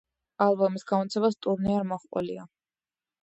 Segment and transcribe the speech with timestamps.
[0.45, 2.47] ალბომის გამოცემას ტურნე არ მოჰყოლია.